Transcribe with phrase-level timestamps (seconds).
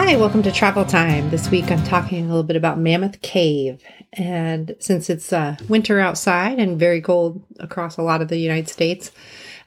[0.00, 1.28] Hi, welcome to Travel Time.
[1.28, 3.82] This week I'm talking a little bit about Mammoth Cave.
[4.12, 8.68] And since it's uh, winter outside and very cold across a lot of the United
[8.68, 9.10] States,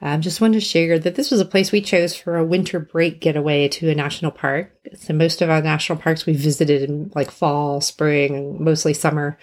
[0.01, 2.45] I um, just wanted to share that this was a place we chose for a
[2.45, 4.73] winter break getaway to a national park.
[4.95, 9.37] So most of our national parks we visited in like fall, spring, and mostly summer.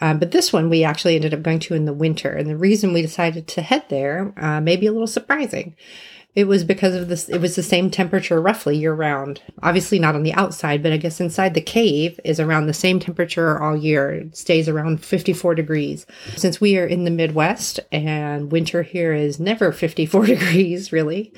[0.00, 2.30] Um, but this one we actually ended up going to in the winter.
[2.30, 5.76] And the reason we decided to head there uh, may be a little surprising.
[6.36, 9.40] It was because of this, it was the same temperature roughly year round.
[9.62, 13.00] Obviously not on the outside, but I guess inside the cave is around the same
[13.00, 14.10] temperature all year.
[14.12, 16.04] It stays around 54 degrees.
[16.36, 21.32] Since we are in the Midwest and winter here is never 54 degrees, really.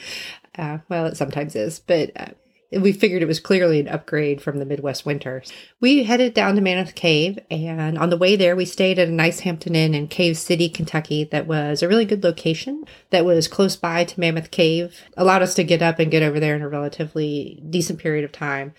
[0.59, 2.27] Uh, well, it sometimes is, but uh,
[2.71, 5.43] we figured it was clearly an upgrade from the Midwest winter.
[5.81, 9.13] We headed down to Mammoth Cave, and on the way there, we stayed at a
[9.13, 13.49] nice Hampton Inn in Cave City, Kentucky, that was a really good location that was
[13.49, 16.63] close by to Mammoth Cave, allowed us to get up and get over there in
[16.63, 18.75] a relatively decent period of time.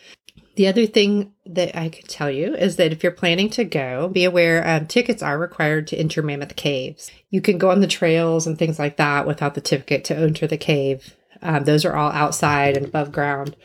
[0.56, 4.10] The other thing that I could tell you is that if you're planning to go,
[4.10, 7.10] be aware um, tickets are required to enter Mammoth Caves.
[7.30, 10.48] You can go on the trails and things like that without the ticket to enter
[10.48, 11.16] the cave.
[11.42, 13.56] Um, those are all outside and above ground,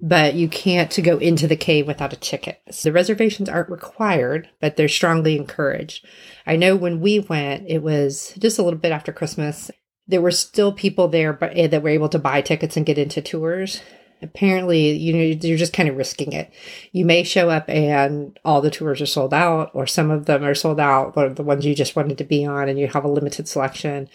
[0.00, 2.60] but you can't to go into the cave without a ticket.
[2.70, 6.06] So the reservations aren't required, but they're strongly encouraged.
[6.46, 9.70] I know when we went, it was just a little bit after Christmas.
[10.06, 12.96] There were still people there but, eh, that were able to buy tickets and get
[12.96, 13.82] into tours
[14.22, 16.52] apparently you know you're just kind of risking it
[16.92, 20.44] you may show up and all the tours are sold out or some of them
[20.44, 23.04] are sold out or the ones you just wanted to be on and you have
[23.04, 24.08] a limited selection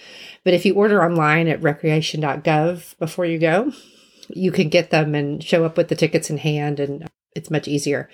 [0.43, 3.71] but if you order online at recreation.gov before you go
[4.29, 7.67] you can get them and show up with the tickets in hand and it's much
[7.67, 8.09] easier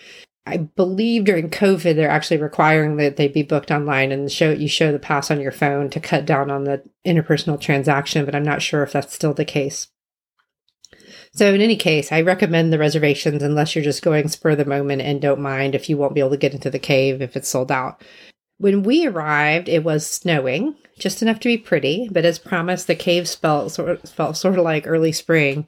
[0.49, 4.67] I believe during COVID, they're actually requiring that they be booked online and show you
[4.67, 8.25] show the pass on your phone to cut down on the interpersonal transaction.
[8.25, 9.89] But I'm not sure if that's still the case.
[11.39, 15.01] So, in any case, I recommend the reservations unless you're just going spur the moment
[15.01, 17.47] and don't mind if you won't be able to get into the cave if it's
[17.47, 18.03] sold out.
[18.57, 22.95] When we arrived, it was snowing, just enough to be pretty, but as promised, the
[22.95, 25.65] cave felt sort of, felt sort of like early spring.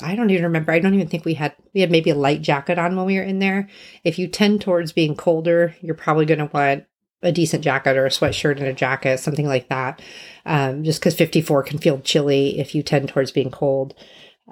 [0.00, 0.70] I don't even remember.
[0.70, 3.16] I don't even think we had we had maybe a light jacket on when we
[3.16, 3.68] were in there.
[4.04, 6.84] If you tend towards being colder, you're probably going to want
[7.20, 10.00] a decent jacket or a sweatshirt and a jacket, something like that.
[10.46, 13.96] Um, just because 54 can feel chilly if you tend towards being cold.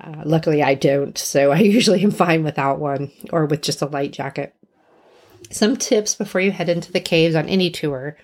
[0.01, 3.87] Uh, luckily, I don't, so I usually am fine without one or with just a
[3.87, 4.55] light jacket.
[5.51, 8.17] Some tips before you head into the caves on any tour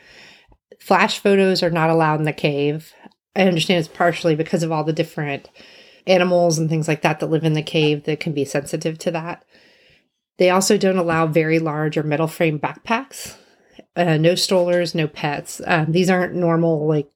[0.85, 2.93] flash photos are not allowed in the cave.
[3.35, 5.49] I understand it's partially because of all the different
[6.07, 9.11] animals and things like that that live in the cave that can be sensitive to
[9.13, 9.45] that.
[10.37, 13.37] They also don't allow very large or metal frame backpacks.
[13.97, 15.61] Uh, no strollers, no pets.
[15.67, 17.09] Um, these aren't normal like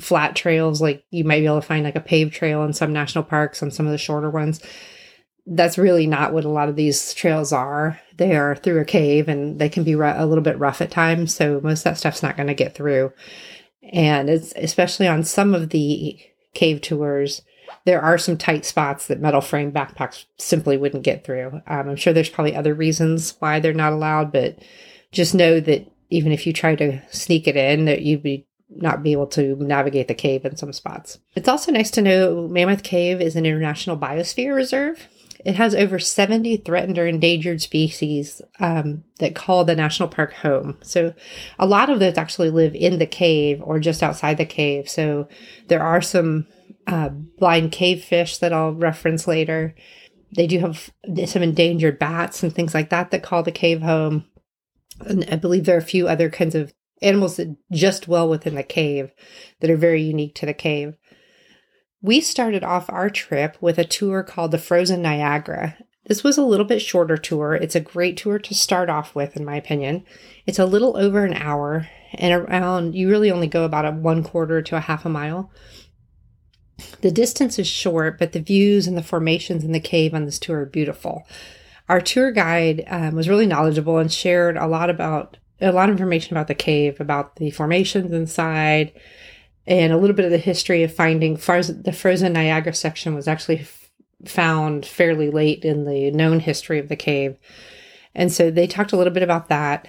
[0.00, 2.92] flat trails like you might be able to find like a paved trail in some
[2.92, 4.60] national parks on some of the shorter ones.
[5.46, 8.00] That's really not what a lot of these trails are.
[8.16, 11.34] They are through a cave and they can be a little bit rough at times
[11.34, 13.12] so most of that stuff's not going to get through.
[13.92, 16.18] And it's especially on some of the
[16.54, 17.42] cave tours
[17.84, 21.60] there are some tight spots that metal frame backpacks simply wouldn't get through.
[21.66, 24.58] Um, i'm sure there's probably other reasons why they're not allowed but
[25.12, 29.02] just know that even if you try to sneak it in that you'd be not
[29.02, 31.18] be able to navigate the cave in some spots.
[31.34, 35.08] It's also nice to know Mammoth Cave is an international biosphere reserve.
[35.44, 40.76] It has over 70 threatened or endangered species um, that call the national park home.
[40.82, 41.14] So,
[41.58, 44.88] a lot of those actually live in the cave or just outside the cave.
[44.88, 45.28] So,
[45.68, 46.48] there are some
[46.86, 49.74] uh, blind cave fish that I'll reference later.
[50.34, 50.90] They do have
[51.26, 54.24] some endangered bats and things like that that call the cave home.
[55.00, 56.72] And I believe there are a few other kinds of
[57.02, 59.12] animals that just dwell within the cave
[59.60, 60.94] that are very unique to the cave.
[62.02, 65.76] We started off our trip with a tour called the Frozen Niagara.
[66.06, 67.54] This was a little bit shorter tour.
[67.54, 70.04] It's a great tour to start off with, in my opinion.
[70.46, 74.22] It's a little over an hour, and around you really only go about a one
[74.22, 75.50] quarter to a half a mile.
[77.00, 80.38] The distance is short, but the views and the formations in the cave on this
[80.38, 81.26] tour are beautiful.
[81.88, 85.94] Our tour guide um, was really knowledgeable and shared a lot about a lot of
[85.94, 88.92] information about the cave, about the formations inside,
[89.66, 93.60] and a little bit of the history of finding the frozen Niagara section was actually
[93.60, 93.90] f-
[94.24, 97.36] found fairly late in the known history of the cave.
[98.14, 99.88] And so they talked a little bit about that.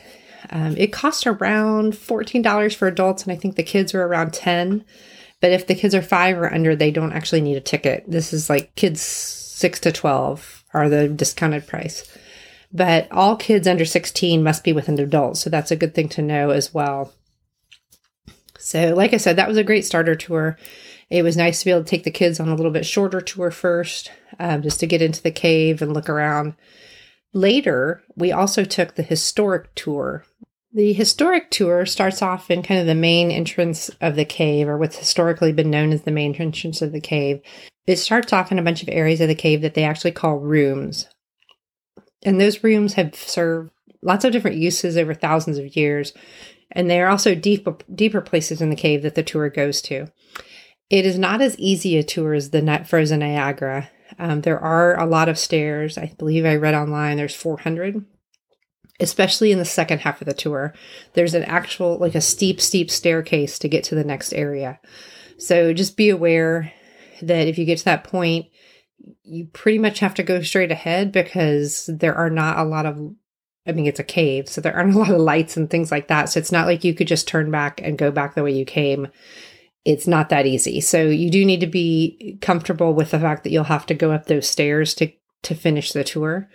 [0.50, 4.86] Um, it cost around $14 for adults, and I think the kids were around 10
[5.42, 8.06] But if the kids are five or under, they don't actually need a ticket.
[8.08, 12.06] This is like kids six to 12 are the discounted price
[12.78, 15.38] but all kids under 16 must be with an adult.
[15.38, 17.12] So that's a good thing to know as well.
[18.60, 20.58] So, like I said, that was a great starter tour.
[21.10, 23.22] It was nice to be able to take the kids on a little bit shorter
[23.22, 26.54] tour first, um, just to get into the cave and look around.
[27.34, 30.26] Later, we also took the historic tour.
[30.74, 34.78] The historic tour starts off in kind of the main entrance of the cave, or
[34.78, 37.42] what's historically been known as the main entrance of the cave.
[37.88, 40.38] It starts off in a bunch of areas of the cave that they actually call
[40.38, 41.08] rooms.
[42.28, 43.72] And those rooms have served
[44.02, 46.12] lots of different uses over thousands of years.
[46.70, 47.66] And they are also deep,
[47.96, 50.08] deeper places in the cave that the tour goes to.
[50.90, 53.90] It is not as easy a tour as the frozen Niagara.
[54.20, 55.98] Um, there are a lot of stairs.
[55.98, 58.04] I believe I read online there's 400,
[59.00, 60.74] especially in the second half of the tour.
[61.14, 64.82] There's an actual, like a steep, steep staircase to get to the next area.
[65.38, 66.74] So just be aware
[67.22, 68.48] that if you get to that point,
[69.24, 73.16] you pretty much have to go straight ahead because there are not a lot of
[73.68, 76.08] I mean, it's a cave, so there aren't a lot of lights and things like
[76.08, 76.30] that.
[76.30, 78.66] So it's not like you could just turn back and go back the way you
[78.66, 79.10] came.
[79.84, 80.82] It's not that easy.
[80.82, 84.12] So you do need to be comfortable with the fact that you'll have to go
[84.12, 85.12] up those stairs to
[85.44, 86.50] to finish the tour,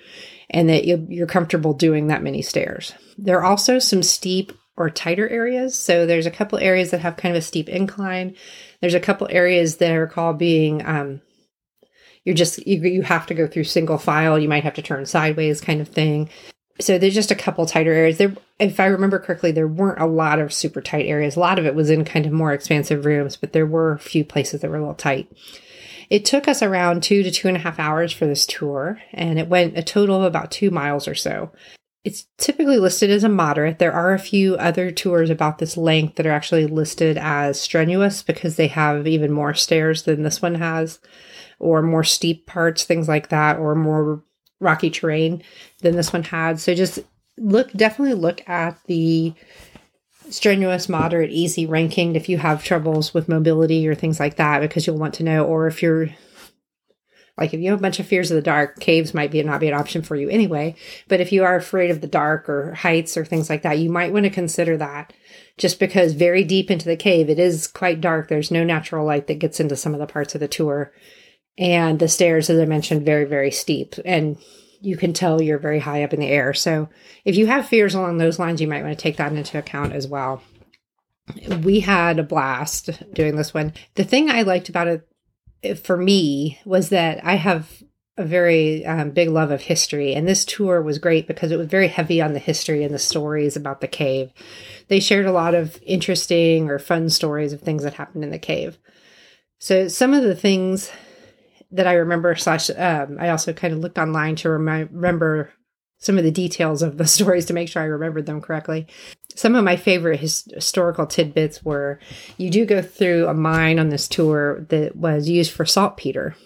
[0.51, 2.93] and that you're comfortable doing that many stairs.
[3.17, 5.79] There are also some steep or tighter areas.
[5.79, 8.35] So there's a couple areas that have kind of a steep incline.
[8.81, 11.21] There's a couple areas that are called being um,
[12.25, 14.39] you're just you, you have to go through single file.
[14.39, 16.29] You might have to turn sideways, kind of thing.
[16.81, 18.19] So there's just a couple tighter areas.
[18.19, 21.37] There if i remember correctly there weren't a lot of super tight areas.
[21.37, 23.99] A lot of it was in kind of more expansive rooms but there were a
[23.99, 25.31] few places that were a little tight.
[26.11, 29.39] It took us around two to two and a half hours for this tour and
[29.39, 31.51] it went a total of about two miles or so.
[32.05, 33.79] It's typically listed as a moderate.
[33.79, 38.25] There are a few other tours about this length that are actually listed as strenuous
[38.25, 40.99] because they have even more stairs than this one has
[41.63, 44.23] or more steep parts things like that or more
[44.61, 45.43] rocky terrain
[45.81, 46.61] than this one had.
[46.61, 46.99] So just
[47.39, 49.35] look, definitely look at the
[50.31, 54.87] strenuous, moderate, easy ranking if you have troubles with mobility or things like that, because
[54.87, 55.45] you'll want to know.
[55.45, 56.09] Or if you're
[57.39, 59.61] like if you have a bunch of fears of the dark, caves might be not
[59.61, 60.75] be an option for you anyway.
[61.09, 63.91] But if you are afraid of the dark or heights or things like that, you
[63.91, 65.13] might want to consider that.
[65.59, 68.29] Just because very deep into the cave, it is quite dark.
[68.29, 70.93] There's no natural light that gets into some of the parts of the tour.
[71.59, 73.95] And the stairs, as I mentioned, very, very steep.
[74.05, 74.39] And
[74.81, 76.55] you can tell you're very high up in the air.
[76.55, 76.89] So
[77.25, 79.93] if you have fears along those lines, you might want to take that into account
[79.93, 80.43] as well.
[81.63, 83.75] We had a blast doing this one.
[83.95, 84.89] The thing I liked about
[85.63, 87.83] it for me was that I have
[88.19, 91.69] a very um, big love of history, and this tour was great because it was
[91.69, 94.31] very heavy on the history and the stories about the cave.
[94.89, 98.39] They shared a lot of interesting or fun stories of things that happened in the
[98.39, 98.79] cave.
[99.59, 100.91] So, some of the things
[101.73, 102.35] that I remember.
[102.37, 105.51] Slash, um, I also kind of looked online to remi- remember
[105.99, 108.87] some of the details of the stories to make sure I remembered them correctly.
[109.35, 111.99] Some of my favorite his- historical tidbits were
[112.37, 116.37] you do go through a mine on this tour that was used for saltpeter.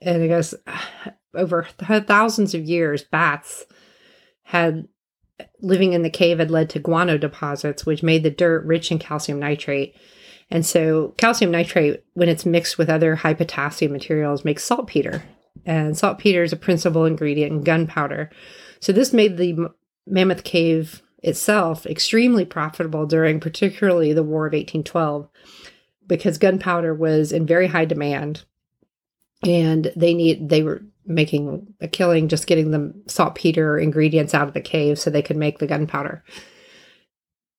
[0.00, 0.54] And I guess
[1.34, 1.66] over
[2.06, 3.66] thousands of years, bats
[4.44, 4.88] had
[5.60, 8.98] living in the cave had led to guano deposits, which made the dirt rich in
[8.98, 9.94] calcium nitrate.
[10.50, 15.22] And so calcium nitrate, when it's mixed with other high potassium materials, makes saltpeter.
[15.66, 18.30] And saltpeter is a principal ingredient in gunpowder.
[18.80, 19.68] So this made the
[20.06, 25.28] Mammoth Cave itself extremely profitable during particularly the War of 1812
[26.06, 28.44] because gunpowder was in very high demand
[29.42, 34.54] and they need they were making a killing just getting the saltpeter ingredients out of
[34.54, 36.24] the cave so they could make the gunpowder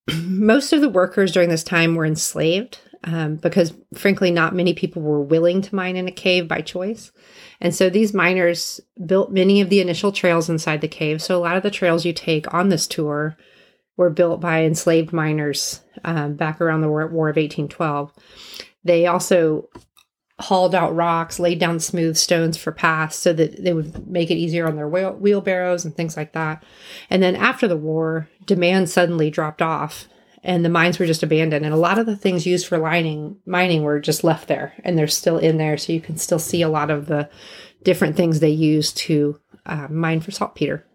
[0.24, 5.02] most of the workers during this time were enslaved um, because, frankly, not many people
[5.02, 7.12] were willing to mine in a cave by choice.
[7.62, 11.22] And so these miners built many of the initial trails inside the cave.
[11.22, 13.38] So a lot of the trails you take on this tour
[13.96, 18.14] were built by enslaved miners um, back around the War, of 1812.
[18.84, 19.70] They also
[20.40, 24.36] hauled out rocks, laid down smooth stones for paths so that they would make it
[24.36, 26.64] easier on their wheel- wheelbarrows and things like that.
[27.10, 30.08] And then after the war, demand suddenly dropped off
[30.44, 31.66] and the mines were just abandoned.
[31.66, 34.98] And a lot of the things used for lining mining were just left there and
[34.98, 35.78] they're still in there.
[35.78, 37.30] So you can still see a lot of the
[37.84, 40.86] different things they used to uh, mine for saltpeter.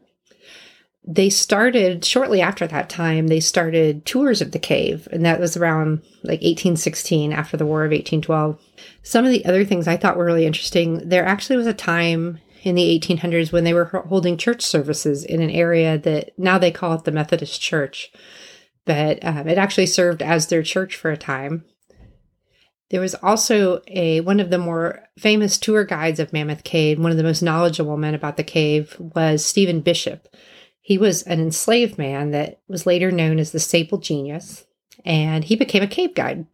[1.06, 5.06] They started shortly after that time they started tours of the cave.
[5.12, 8.58] And that was around like 1816 after the war of 1812
[9.04, 12.40] some of the other things i thought were really interesting there actually was a time
[12.62, 16.70] in the 1800s when they were holding church services in an area that now they
[16.70, 18.10] call it the methodist church
[18.85, 21.64] but um, it actually served as their church for a time
[22.91, 27.11] there was also a one of the more famous tour guides of mammoth cave one
[27.11, 30.29] of the most knowledgeable men about the cave was stephen bishop
[30.85, 34.67] he was an enslaved man that was later known as the Sable Genius,
[35.03, 36.45] and he became a cave guide.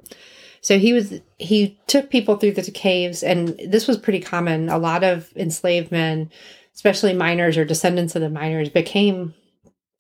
[0.61, 4.69] So he was he took people through the caves, and this was pretty common.
[4.69, 6.31] A lot of enslaved men,
[6.77, 9.35] especially miners or descendants of the miners, became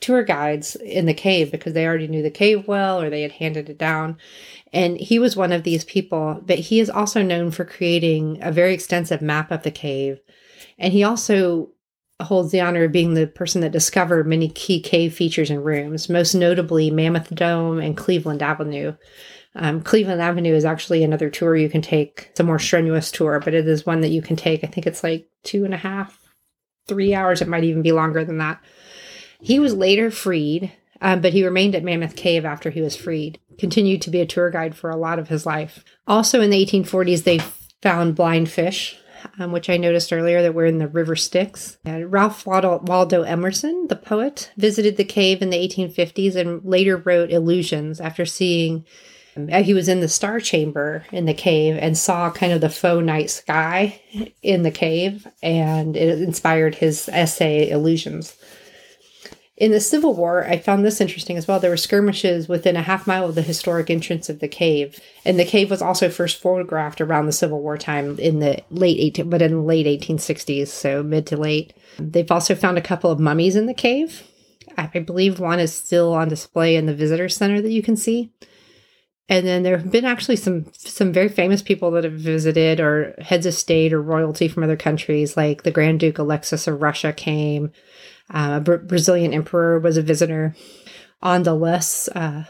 [0.00, 3.32] tour guides in the cave because they already knew the cave well or they had
[3.32, 4.16] handed it down.
[4.72, 8.52] And he was one of these people, but he is also known for creating a
[8.52, 10.20] very extensive map of the cave.
[10.78, 11.70] And he also
[12.22, 16.08] holds the honor of being the person that discovered many key cave features and rooms,
[16.08, 18.94] most notably Mammoth Dome and Cleveland Avenue.
[19.54, 22.28] Um, Cleveland Avenue is actually another tour you can take.
[22.30, 24.62] It's a more strenuous tour, but it is one that you can take.
[24.62, 26.18] I think it's like two and a half,
[26.86, 27.42] three hours.
[27.42, 28.60] It might even be longer than that.
[29.40, 33.38] He was later freed, um, but he remained at Mammoth Cave after he was freed,
[33.58, 35.84] continued to be a tour guide for a lot of his life.
[36.06, 37.40] Also in the 1840s, they
[37.82, 38.98] found blind fish,
[39.38, 41.78] um, which I noticed earlier that were in the river Styx.
[41.84, 47.30] And Ralph Waldo, Emerson, the poet, visited the cave in the 1850s and later wrote
[47.30, 48.84] Illusions after seeing
[49.36, 52.68] um, he was in the star chamber in the cave and saw kind of the
[52.68, 54.00] faux night sky
[54.42, 58.36] in the cave and it inspired his essay illusions
[59.60, 61.60] in the Civil War, I found this interesting as well.
[61.60, 65.38] There were skirmishes within a half mile of the historic entrance of the cave, and
[65.38, 69.28] the cave was also first photographed around the Civil War time in the late 18,
[69.28, 71.74] but in the late 1860s, so mid to late.
[71.98, 74.26] They've also found a couple of mummies in the cave.
[74.78, 78.32] I believe one is still on display in the visitor center that you can see.
[79.28, 83.14] And then there have been actually some some very famous people that have visited, or
[83.18, 87.12] heads of state or royalty from other countries, like the Grand Duke Alexis of Russia
[87.12, 87.72] came.
[88.32, 90.54] Uh, a Br- Brazilian emperor was a visitor.
[91.22, 92.44] On the less uh,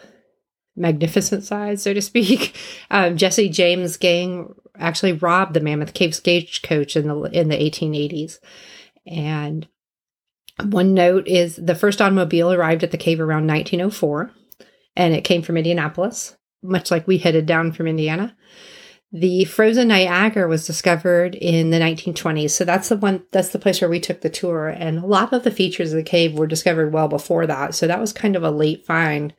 [0.77, 2.55] magnificent side, so to speak,
[2.91, 8.39] um, Jesse James' gang actually robbed the Mammoth Cave stagecoach in the in the 1880s.
[9.07, 9.67] And
[10.63, 14.31] one note is the first automobile arrived at the cave around 1904,
[14.97, 18.37] and it came from Indianapolis, much like we headed down from Indiana.
[19.13, 22.51] The frozen Niagara was discovered in the 1920s.
[22.51, 24.69] So that's the one, that's the place where we took the tour.
[24.69, 27.75] And a lot of the features of the cave were discovered well before that.
[27.75, 29.35] So that was kind of a late find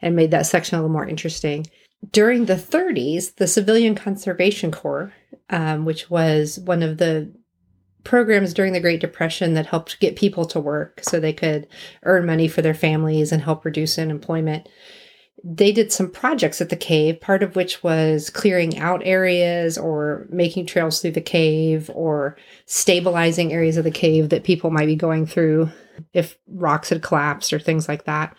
[0.00, 1.66] and made that section a little more interesting.
[2.10, 5.12] During the 30s, the Civilian Conservation Corps,
[5.50, 7.32] um, which was one of the
[8.02, 11.68] programs during the Great Depression that helped get people to work so they could
[12.02, 14.68] earn money for their families and help reduce unemployment
[15.44, 20.26] they did some projects at the cave, part of which was clearing out areas or
[20.30, 24.94] making trails through the cave or stabilizing areas of the cave that people might be
[24.94, 25.68] going through
[26.12, 28.36] if rocks had collapsed or things like that.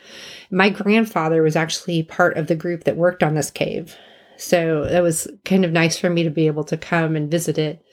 [0.49, 3.97] My grandfather was actually part of the group that worked on this cave.
[4.37, 7.57] So it was kind of nice for me to be able to come and visit
[7.57, 7.83] it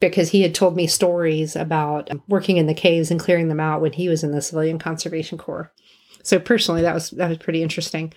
[0.00, 3.80] because he had told me stories about working in the caves and clearing them out
[3.80, 5.72] when he was in the Civilian Conservation Corps.
[6.26, 8.12] So personally, that was that was pretty interesting.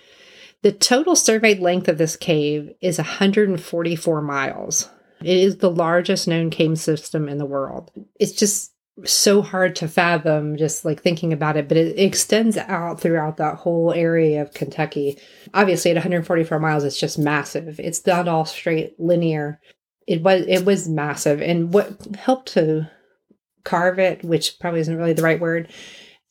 [0.62, 4.90] The total surveyed length of this cave is 144 miles.
[5.22, 7.90] It is the largest known cave system in the world.
[8.18, 8.72] It's just
[9.04, 13.56] so hard to fathom just like thinking about it, but it, extends out throughout that
[13.56, 15.16] whole area of Kentucky.
[15.54, 17.78] Obviously, at 144 miles, it's just massive.
[17.78, 19.60] It's not all straight linear.
[20.06, 22.90] It was it was massive, and what helped to
[23.62, 25.68] carve it, which probably isn't really the right word,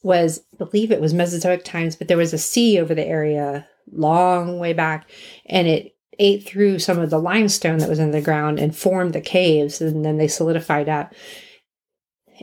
[0.04, 3.68] was, I believe it was Mesozoic times, but there was a sea over the area
[3.92, 5.10] long way back,
[5.46, 9.14] and it ate through some of the limestone that was in the ground and formed
[9.14, 11.14] the caves, and then they solidified up.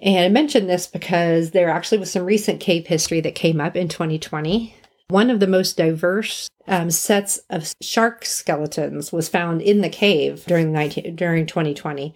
[0.02, 3.76] And I mentioned this because there actually was some recent cave history that came up
[3.76, 4.74] in 2020.
[5.08, 10.44] One of the most diverse um, sets of shark skeletons was found in the cave
[10.46, 12.14] during 19, during 2020,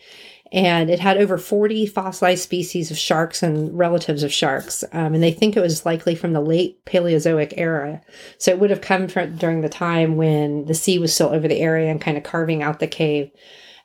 [0.52, 4.82] and it had over 40 fossilized species of sharks and relatives of sharks.
[4.92, 8.00] Um, and they think it was likely from the late Paleozoic era.
[8.38, 11.46] So it would have come from during the time when the sea was still over
[11.46, 13.30] the area and kind of carving out the cave.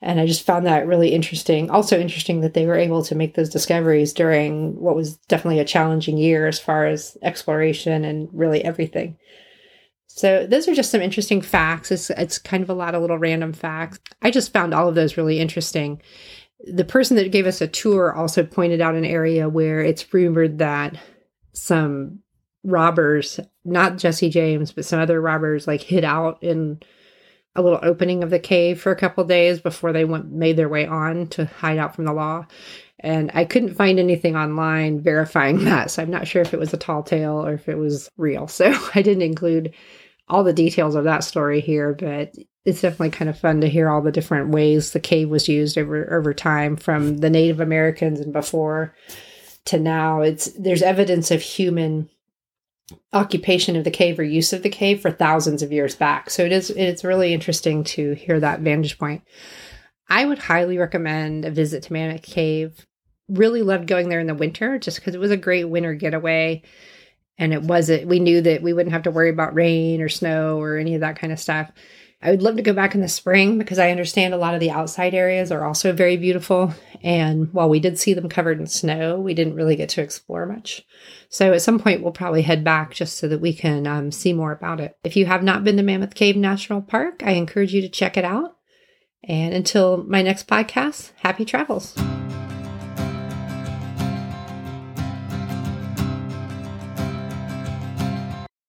[0.02, 1.70] And I just found that really interesting.
[1.70, 5.66] Also, interesting that they were able to make those discoveries during what was definitely a
[5.66, 9.18] challenging year as far as exploration and really everything.
[10.08, 11.92] So those are just some interesting facts.
[11.92, 14.00] It's, it's kind of a lot of little random facts.
[14.22, 16.02] I just found all of those really interesting
[16.60, 20.60] the person that gave us a tour also pointed out an area where it's rumored
[20.60, 20.98] that
[21.54, 22.20] some
[22.64, 26.80] robbers, not Jesse James, but some other robbers, like hid out in
[27.56, 30.68] a little opening of the cave for a couple days before they went made their
[30.68, 32.46] way on to hide out from the law.
[33.00, 36.74] And I couldn't find anything online verifying that, so I'm not sure if it was
[36.74, 38.48] a tall tale or if it was real.
[38.48, 39.74] So I didn't include
[40.28, 42.34] all the details of that story here, but
[42.66, 45.78] it's definitely kind of fun to hear all the different ways the cave was used
[45.78, 48.94] over over time from the Native Americans and before
[49.66, 50.22] to now.
[50.22, 52.10] It's there's evidence of human
[53.14, 56.30] occupation of the cave or use of the cave for thousands of years back.
[56.30, 59.24] So it is it's really interesting to hear that vantage point.
[60.10, 62.86] I would highly recommend a visit to Mammoth Cave.
[63.28, 66.62] Really loved going there in the winter just because it was a great winter getaway.
[67.38, 70.60] And it wasn't, we knew that we wouldn't have to worry about rain or snow
[70.62, 71.72] or any of that kind of stuff.
[72.25, 74.60] I would love to go back in the spring because I understand a lot of
[74.60, 76.74] the outside areas are also very beautiful.
[77.03, 80.48] And while we did see them covered in snow, we didn't really get to explore
[80.48, 80.84] much.
[81.29, 84.34] So at some point, we'll probably head back just so that we can um, see
[84.34, 84.98] more about it.
[85.03, 88.17] If you have not been to Mammoth Cave National Park, I encourage you to check
[88.17, 88.55] it out.
[89.24, 91.96] And until my next podcast, happy travels.